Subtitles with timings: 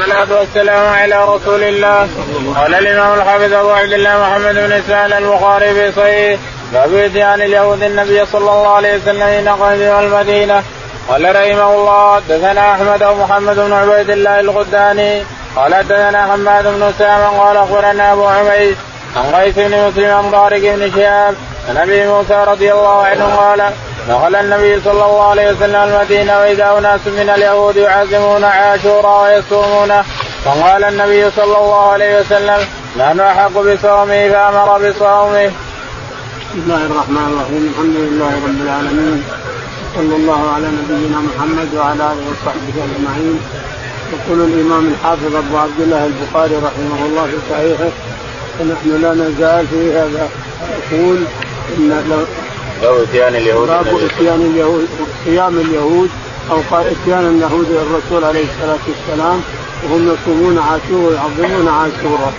[0.00, 2.08] والصلاة والسلام على رسول الله.
[2.56, 6.40] قال الإمام الحافظ أبو عبد الله محمد بن إسماعيل البخاري في صحيح
[6.72, 10.62] باب إتيان اليهود النبي صلى الله عليه وسلم حين قدم المدينة.
[11.08, 15.22] قال رحمه الله حدثنا أحمد ومحمد بن عبيد الله الغداني.
[15.56, 18.76] قال حدثنا حماد بن سام قال أخبرنا أبو عميس
[19.16, 21.34] عن قيس بن مسلم عن طارق بن شهاب
[21.68, 23.60] عن أبي موسى رضي الله عنه قال
[24.08, 30.04] دخل النبي صلى الله عليه وسلم المدينة وإذا أناس من اليهود يعزمون عاشورا ويصومونه
[30.44, 32.58] فقال النبي صلى الله عليه وسلم
[32.98, 35.52] نحن أحق بصومه فأمر بصومه.
[36.50, 37.62] بسم الله الرحمن الرحيم.
[37.70, 39.24] الحمد لله رب العالمين.
[39.96, 43.40] صلى الله على نبينا محمد وعلى آله وصحبه أجمعين.
[44.12, 47.90] يقول الإمام الحافظ أبو عبد الله البخاري رحمه الله في صحيحه
[48.60, 50.28] ونحن لا نزال في هذا.
[50.92, 51.18] يقول
[51.78, 51.90] إن
[52.82, 53.68] باب إتيان اليهود.
[53.68, 54.88] باب إتيان اليهود
[55.24, 56.10] صيام اليهود
[56.50, 59.42] أو قال إتيان اليهود للرسول عليه الصلاة والسلام
[59.84, 62.32] وهم يصومون عاشور ويعظمون عاشورا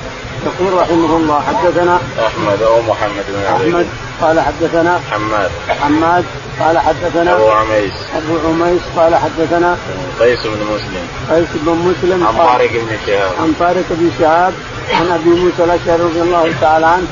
[0.46, 3.88] يقول رحمه الله حدثنا أحمد أو محمد بن أحمد
[4.22, 5.52] قال حدثنا حماد.
[5.70, 6.26] حماد
[6.60, 7.94] قال حدثنا أبو عميس.
[8.16, 9.78] أبو عميس قال حدثنا
[10.20, 11.08] قيس بن مسلم.
[11.30, 13.32] قيس بن مسلم عن طارق بن شهاب.
[13.42, 14.54] عن طارق بن شهاب
[14.94, 17.08] عن أبي موسى الأشعري رضي الله تعالى عنه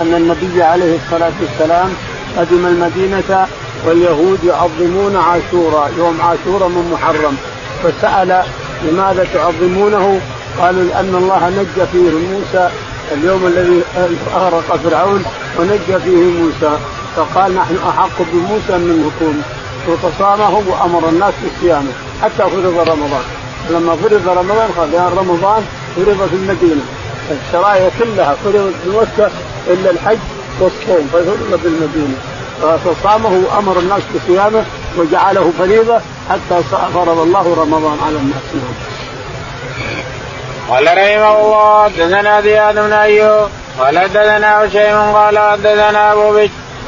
[0.00, 1.94] أن النبي عليه الصلاة والسلام
[2.38, 3.46] قدم المدينة
[3.86, 7.36] واليهود يعظمون عاشورا يوم عاشورا من محرم.
[7.82, 8.42] فسأل
[8.84, 10.20] لماذا تعظمونه؟
[10.60, 12.70] قالوا لأن الله نجى فيه موسى
[13.12, 13.82] اليوم الذي
[14.34, 15.24] أغرق فرعون
[15.58, 16.78] ونجى فيه موسى.
[17.16, 19.42] فقال نحن أحق بموسى منكم
[20.02, 23.24] فصامه وأمر الناس بصيامه حتى فرض رمضان.
[23.70, 25.62] لما فرض رمضان يا رمضان
[25.96, 26.82] فرض في المدينة.
[27.30, 29.30] الشرائع كلها فرضت بمكة
[29.66, 30.18] إلا الحج
[30.60, 32.18] والصوم ففرض بالمدينة
[32.62, 34.64] فصامه وأمر الناس بصيامه
[34.96, 36.00] وجعله فريضة
[36.30, 36.62] حتى
[36.94, 38.74] فرض الله رمضان على الناس نعم.
[40.68, 46.38] قال رحمه الله حدثنا زياد بن أيوب قال حدثنا هشيم قال حدثنا أبو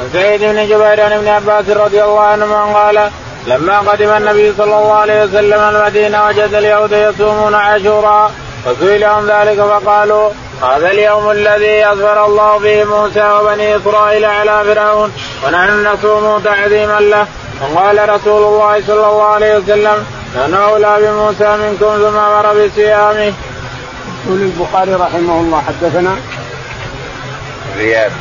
[0.01, 3.11] عن سعيد بن جبير عن ابن عباس رضي الله عنهما قال
[3.47, 8.31] لما قدم النبي صلى الله عليه وسلم المدينة وجد اليهود يصومون عاشورا
[8.65, 10.31] فسئل عن ذلك فقالوا
[10.65, 15.13] هذا اليوم الذي أظهر الله فيه موسى وبني إسرائيل على فرعون
[15.47, 17.27] ونحن نصوم تعظيما له.
[17.63, 23.33] وقال رسول الله صلى الله عليه وسلم نحن أولى بموسى منكم ثم أمر بصيامه.
[24.27, 26.17] يقول البخاري رحمه الله حدثنا
[27.79, 28.13] زياد.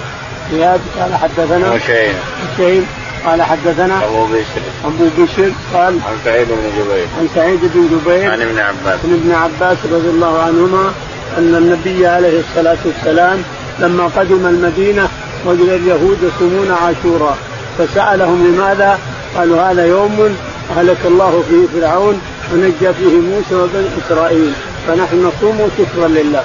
[0.52, 2.16] زياد قال حدثنا هشيم
[2.54, 2.88] هشيم
[3.26, 4.64] قال حدثنا أبو بشر.
[4.86, 7.08] أبو بشر قال عن سعيد بن جبير.
[7.20, 9.00] عن سعيد بن جبير عن ابن عباس.
[9.04, 10.94] عن ابن عباس رضي الله عنهما
[11.38, 13.44] أن النبي عليه الصلاة والسلام
[13.80, 15.08] لما قدم المدينة
[15.46, 17.38] وجد اليهود يصومون عاشورا
[17.78, 19.00] فسألهم لماذا؟
[19.36, 20.36] قالوا هذا يوم
[20.78, 22.22] أهلك الله فيه فرعون
[22.54, 24.54] ونجى فيه موسى وبني إسرائيل
[24.88, 26.44] فنحن نصوم شكرا لله.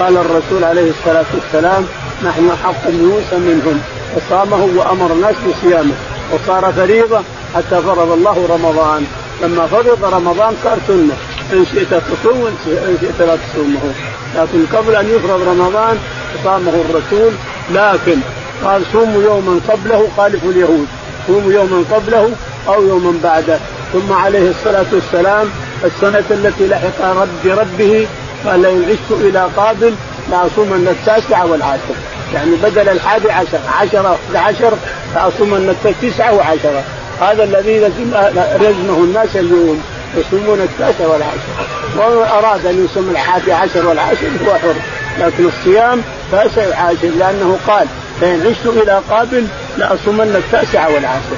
[0.00, 1.86] قال الرسول عليه الصلاة والسلام
[2.24, 3.80] نحن احق بموسى منهم
[4.16, 5.94] فصامه وأمر الناس بصيامه
[6.32, 7.20] وصار فريضة
[7.54, 9.06] حتى فرض الله رمضان.
[9.42, 11.16] لما فرض رمضان صار سنة.
[11.52, 13.92] إن شئت تصوم وإن شئت لا تصومه.
[14.36, 15.98] لكن قبل أن يفرض رمضان
[16.44, 17.32] صامه الرسول
[17.72, 18.18] لكن
[18.64, 20.86] قال صوموا يوما قبله خالفوا اليهود.
[21.26, 22.30] صوموا يوما قبله
[22.68, 23.58] أو يوما بعده.
[23.92, 25.48] ثم عليه الصلاة والسلام
[25.84, 28.06] السنة التي لحق رب بربه
[28.46, 29.94] قال لئن عشت إلى قابل
[30.30, 31.94] لاصومن التاسعة والعاشر.
[32.34, 34.72] يعني بدل الحادي عشر عشرة عشر
[35.14, 36.82] لأصومن التسعة وعشرة.
[37.20, 37.78] هذا الذي
[38.60, 39.82] رزمه الناس اليوم.
[40.16, 41.38] يصومون التاسع والعاشر
[41.96, 44.74] ومن أراد أن يصوم الحادي عشر والعاشر هو حر.
[45.20, 46.02] لكن الصيام
[46.32, 47.86] تاسع وعاشر لأنه قال
[48.20, 49.46] فإن عشت إلى قابل
[49.78, 51.36] لأصومن التاسع والعاشر.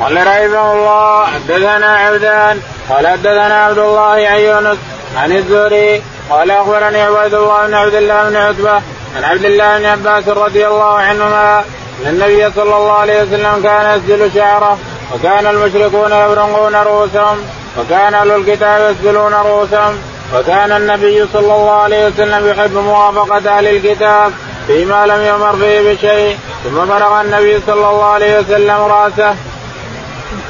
[0.00, 2.60] قال رحمه الله حدثنا عبدان.
[2.90, 4.78] قال حدثنا عبد الله عن يونس
[5.16, 6.02] عن الزهري.
[6.30, 8.82] قال أخبرني عبيد الله بن عبد الله بن عتبة
[9.16, 11.64] عن عبد الله بن عباس رضي الله عنهما
[12.02, 14.78] أن النبي صلى الله عليه وسلم كان يسجل شعره
[15.14, 17.38] وكان المشركون يبرقون رؤوسهم
[17.78, 19.98] وكان أهل الكتاب يسجلون رؤوسهم
[20.34, 24.32] وكان النبي صلى الله عليه وسلم يحب موافقة أهل الكتاب
[24.66, 29.36] فيما لم يمر فيه بشيء ثم فرغ النبي صلى الله عليه وسلم رأسه.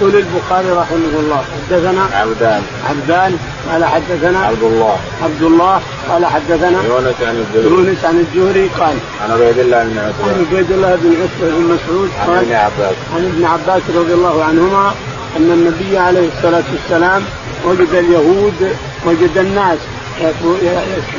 [0.00, 2.62] يقول البخاري رحمه الله حدثنا عبدان.
[2.91, 3.37] عبدان
[3.73, 7.75] قال حدثنا عبد الله عبد الله قال حدثنا يونس عن الزهري.
[7.75, 10.25] يونس عن الزهري قال عن عبيد الله بن عتبة.
[10.25, 12.95] عن عبيد الله بن عتبة بن مسعود عن قال ابن عباس.
[13.15, 14.95] عن ابن عباس رضي الله عنهما
[15.37, 17.23] أن النبي عليه الصلاة والسلام
[17.65, 19.79] وجد اليهود وجد الناس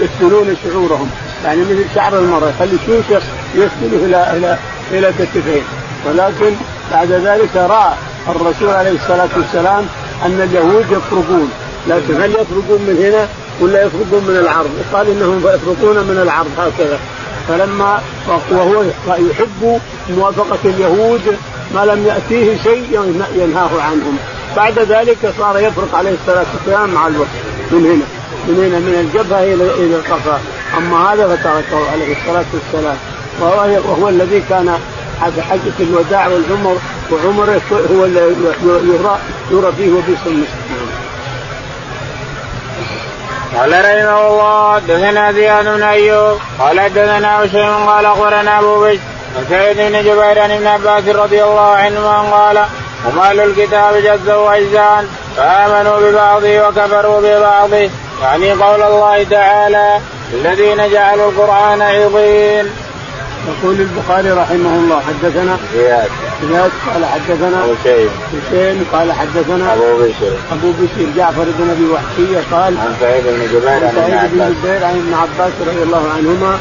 [0.01, 1.09] يسدلون شعورهم.
[1.45, 3.21] يعني مثل شعر المرأة يخلي شوشه
[3.55, 4.57] يسدل إلى إلى
[4.91, 5.61] إلى كتفيه
[6.05, 6.53] ولكن
[6.91, 7.93] بعد ذلك رأى
[8.35, 9.85] الرسول عليه الصلاة والسلام
[10.25, 11.51] أن اليهود يفرقون.
[11.87, 13.27] لكن هل يفرقون من هنا
[13.61, 16.99] ولا يفرقون من العرض؟ قال إنهم يفرقون من العرض هكذا.
[17.47, 18.01] فلما
[18.51, 19.79] وهو يحب
[20.09, 21.21] موافقة اليهود
[21.75, 24.17] ما لم يأتيه شيء ينهاه عنهم.
[24.55, 27.29] بعد ذلك صار يفرق عليه الصلاة والسلام مع الوقت.
[27.71, 28.05] من هنا.
[28.47, 30.39] من هنا من الجبهة إلى إلى القفا.
[30.77, 32.97] أما هذا فتركه عليه الصلاة والسلام.
[33.41, 34.79] وهو, وهو الذي كان
[35.21, 36.77] حجة الوداع والعمر
[37.11, 37.61] وعمره
[37.91, 39.19] هو يرى
[39.51, 40.89] يرى فيه وبئس المسلم
[43.57, 48.99] قال رحمه الله حدثنا زياد بن أيوب قال حدثنا هشيم قال أخبرنا أبو بشر
[49.37, 52.57] عن سعيد بن جبير عن ابن عباس رضي الله عنهما قال
[53.05, 55.05] هم أهل الكتاب جزوا اجزاء
[55.37, 57.89] فآمنوا ببعضه وكفروا ببعضه.
[58.21, 59.99] يعني قول الله تعالى
[60.33, 62.73] الذين جعلوا القرآن عظيم
[63.49, 66.09] يقول البخاري رحمه الله حدثنا زياد.
[66.49, 68.09] زياد قال حدثنا حسين
[68.47, 70.33] حسين قال حدثنا أبو بشر.
[70.51, 74.55] أبو بشر جعفر بن أبي وحشية قال عن سعيد بن جبير عن ابن سعيد بن
[74.61, 76.59] جبير عن ابن عباس رضي الله عنهما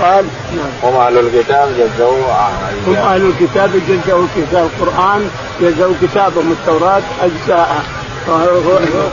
[0.00, 0.24] قال
[0.56, 0.92] نعم.
[0.92, 2.16] هم أهل الكتاب جزوا
[2.86, 5.30] هم أهل الكتاب جزوا كتاب القرآن
[5.60, 7.82] جزوا كتابهم التوراه أجزاء.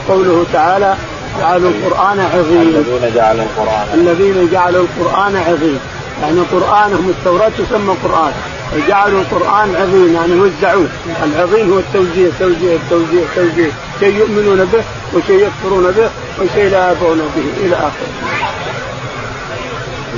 [0.08, 0.94] قوله تعالى
[1.40, 2.60] جعلوا القرآن عظيم.
[2.60, 3.86] الذين جعلوا القرآن.
[3.94, 5.80] الذين جعلوا القرآن عظيم.
[6.22, 8.32] يعني قرانهم التوراة تسمى قران
[8.76, 10.88] وجعلوا القرآن عظيم يعني وزعوه
[11.24, 13.70] العظيم هو التوزيع توزيع التوزيع توزيع
[14.00, 14.82] شيء يؤمنون به
[15.14, 16.10] وشيء يكفرون به
[16.40, 18.10] وشيء لا يأبون به إلى آخره.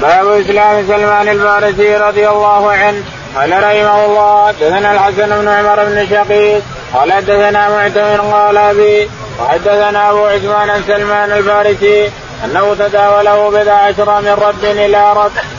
[0.02, 3.02] باب إسلام سلمان الفارسي رضي الله عنه.
[3.36, 6.62] قال رحمه الله حدثنا الحسن بن عمر بن شقيق.
[6.94, 9.10] قال حدثنا معتمر قال أبي.
[9.40, 12.10] وحدثنا أبو عثمان سلمان الفارسي
[12.44, 15.57] أنه تداوله بضع عشر من رد إلى رد.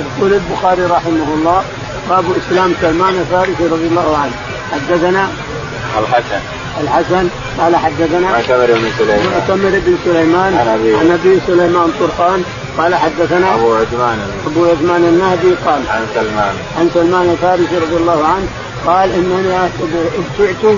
[0.00, 1.64] يقول البخاري رحمه الله
[2.08, 4.32] باب إسلام سلمان الفارسي رضي الله عنه.
[4.72, 5.28] حدثنا
[5.98, 6.40] الحسن.
[6.80, 7.28] الحسن
[7.58, 9.26] قال حدثنا معتمر بن سليمان.
[9.32, 10.54] معتمر بن سليمان
[10.98, 12.42] عن ابي سليمان طرخان
[12.78, 14.18] قال حدثنا أبو عثمان.
[14.46, 16.54] أبو عثمان النهدي قال عن سلمان.
[16.78, 18.46] عن سلمان الفارسي رضي الله عنه
[18.86, 19.56] قال إنني
[20.20, 20.76] ابتعت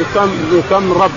[0.00, 1.10] بكم بكم رب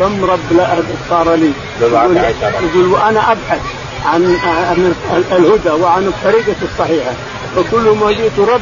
[0.00, 0.66] كم رب لا
[1.10, 2.16] صار لي؟ يقول-.
[2.62, 3.60] يقول وأنا أبحث.
[4.04, 4.94] عن عن
[5.32, 7.12] الهدى وعن الطريقة الصحيحة.
[7.56, 8.60] فكل ما جئت رب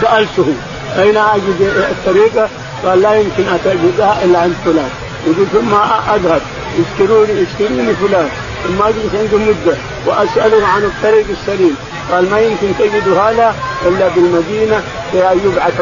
[0.00, 0.54] سألته
[0.98, 2.48] أين أجد الطريقة؟
[2.84, 4.90] قال لا يمكن اتجدها إلا عند فلان.
[5.26, 5.74] يقول ثم
[6.14, 6.40] أذهب.
[6.78, 8.28] يشتروني يشتروني فلان.
[8.64, 9.76] ثم أجلس عنده مده
[10.06, 11.76] واساله عن الطريق السليم.
[12.12, 13.54] قال ما يمكن تجد هذا
[13.86, 14.82] إلا بالمدينة.
[15.12, 15.80] فيها يبعث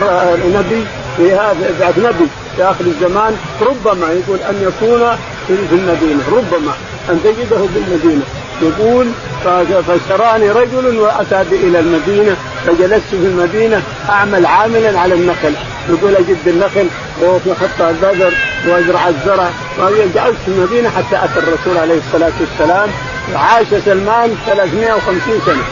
[0.54, 0.84] نبي.
[1.16, 2.26] فيها يبعث نبي.
[2.56, 5.16] في اخر الزمان ربما يقول أن يكون
[5.46, 6.22] في المدينة.
[6.32, 6.72] ربما
[7.10, 8.22] أن تجده بالمدينة
[8.62, 9.06] يقول
[9.44, 9.48] ف-
[9.88, 15.54] فاشتراني رجل وأتى بي إلى المدينة فجلست في المدينة أعمل عاملا على النخل.
[15.88, 16.86] يقول أجد النخل
[17.22, 18.32] واحط البذر
[18.68, 19.50] وأزرع الزرع.
[19.78, 22.88] وجعلت في المدينة حتى أتى الرسول عليه الصلاة والسلام.
[23.34, 25.62] عاش سلمان 350 سنة.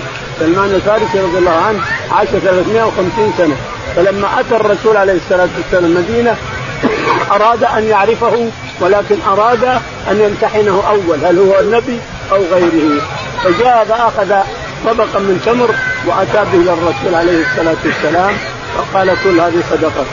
[0.41, 1.81] سلمان الفارسي رضي الله عنه
[2.13, 3.57] عاش 350 سنة.
[3.97, 6.37] فلما أتى الرسول عليه الصلاة والسلام المدينة
[7.31, 8.51] أراد أن يعرفه
[8.81, 9.65] ولكن أراد
[10.11, 11.25] أن يمتحنه أول.
[11.25, 11.99] هل هو النبي؟
[12.33, 13.03] أو غيره.
[13.45, 14.35] فجاء فأخذ
[14.87, 15.71] طبقا من تمر
[16.07, 18.35] وأتى به إلى الرسول عليه الصلاة والسلام
[18.79, 20.05] فقال كل هذه صدقة.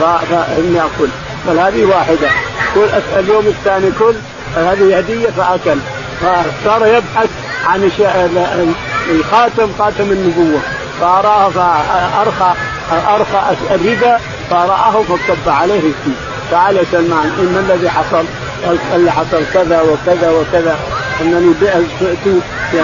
[0.00, 1.08] ف- فاني اكل
[1.48, 2.28] قال هذه واحدة.
[2.74, 2.86] كل
[3.18, 4.14] اليوم الثاني كل
[4.56, 5.78] هذه هدية؟ فأكل.
[6.20, 7.28] فصار يبحث
[7.66, 7.90] عن
[9.10, 10.60] الخاتم خاتم النبوة.
[11.00, 12.52] فأراه فأرخى
[13.08, 14.18] أرخى الربا
[14.50, 16.12] فرآه فكب عليه فيه.
[16.50, 18.24] تعال سلمان إن الذي حصل
[18.94, 20.76] اللي حصل كذا وكذا وكذا.
[21.20, 22.40] أنني بعت في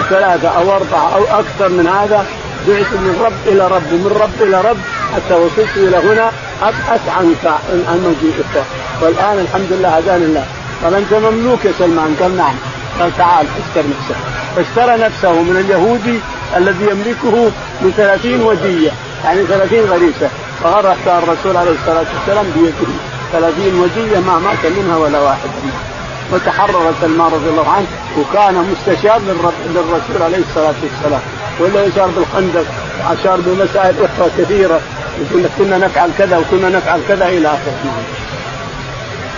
[0.09, 2.25] ثلاثة أو أربعة أو أكثر من هذا
[2.67, 4.77] بعت من رب إلى رب ومن رب إلى رب
[5.15, 7.53] حتى وصلت إلى هنا أبحث عنك
[7.87, 8.65] عن مجيئك
[9.01, 10.45] والآن الحمد لله هداني الله
[10.83, 12.55] قال أنت مملوك يا سلمان قال نعم.
[12.99, 14.15] قال تعال اشتر نفسك.
[14.55, 16.19] فاشترى نفسه من اليهودي
[16.57, 18.91] الذي يملكه ب 30 ودية
[19.23, 20.29] يعني 30 غريسة.
[20.63, 22.91] فغرق الرسول عليه الصلاة والسلام بيده.
[23.31, 25.49] 30 ودية ما مات منها ولا واحد.
[25.63, 25.92] منها
[26.33, 27.87] وتحرر سلمان رضي الله عنه
[28.17, 29.19] وكان مستشار
[29.67, 31.21] للرسول عليه الصلاة والسلام.
[31.59, 32.65] ولا يشار بالخندق
[32.99, 34.79] واشار بمسائل أخرى كثيرة
[35.21, 38.03] يقول كنا نفعل كذا وكنا نفعل كذا إلى آخره.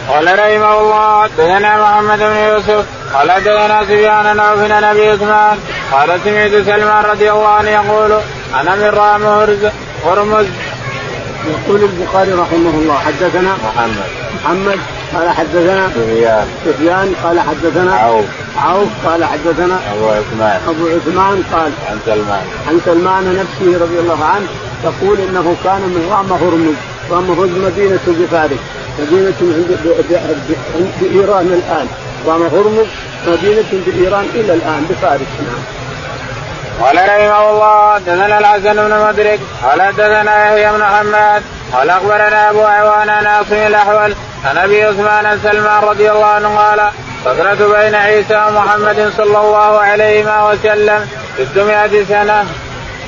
[0.10, 5.60] قال رحمه الله حدثنا محمد بن يوسف قال حدثنا سفيان بن عن أبي عثمان
[5.92, 8.12] قال سمعت سلمان رضي الله عنه يقول
[8.62, 9.72] أنا من رام هرز
[10.06, 10.46] هرمز.
[11.48, 14.10] يقول البخاري رحمه الله حدثنا محمد.
[14.36, 14.80] محمد
[15.14, 16.48] قال حدثنا سفيان.
[16.66, 18.26] سفيان قال حدثنا عوف.
[18.58, 20.62] عوف قال حدثنا أبو عثمان.
[20.68, 22.46] أبو عثمان قال عن سلمان.
[22.68, 24.48] عن سلمان نفسه رضي الله عنه
[24.84, 26.76] يقول إنه كان من رام هرمز.
[27.12, 28.60] رام هرمز مدينة بفارس.
[29.00, 29.34] مدينة
[31.02, 31.88] بإيران الآن.
[32.28, 32.88] هرمز
[33.28, 35.22] مدينة بإيران إلى الآن بفارس.
[35.22, 35.75] نعم.
[36.82, 42.62] قال رحمه الله حدثنا الحسن بن مدرك قال حدثنا يحيى بن حماد قال أخبرنا أبو
[42.62, 44.16] عوان عن عاصم الأحول
[44.46, 46.90] عن أبي عثمان سلمان رضي الله عنه قال
[47.26, 52.46] فترة بين عيسى ومحمد صلى الله عليه وسلم 600 سنة.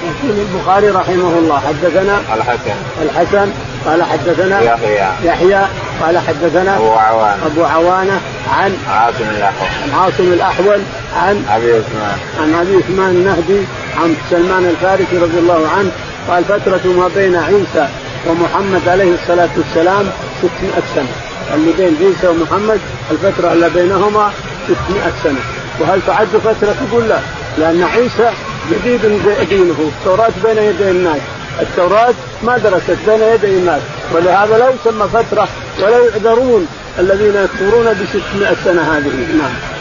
[0.03, 3.51] يقول البخاري رحمه الله حدثنا الحسن الحسن
[3.85, 5.61] قال حدثنا يحيى يحيى
[6.01, 7.45] قال حدثنا أبو عوانة.
[7.45, 9.67] أبو عوانة عن عاصم الأحول.
[9.83, 10.81] عن عاصم الأحول
[11.15, 12.17] عن أبي عثمان.
[12.39, 13.65] عن أبي عثمان النهدي
[13.97, 15.91] عن سلمان الفارسي رضي الله عنه
[16.27, 17.87] قال فترة ما بين عيسى
[18.27, 20.05] ومحمد عليه الصلاة والسلام
[20.41, 21.07] 600 سنة.
[21.53, 22.79] اللي بين عيسى ومحمد
[23.11, 24.31] الفترة اللي بينهما
[24.67, 25.39] 600 سنة.
[25.79, 27.19] وهل تعد فترة؟ تقول لا.
[27.57, 28.31] لأن عيسى
[28.71, 29.01] جديد
[29.49, 31.21] دينه التوراة بين يدي الناس.
[31.61, 32.13] التوراة
[32.43, 33.81] ما درست بين يدي الناس.
[34.13, 35.47] ولهذا لا يسمى فترة
[35.83, 36.67] ولا يعذرون
[36.99, 39.11] الذين يكفرون ب 600 سنة هذه.
[39.37, 39.76] نعم.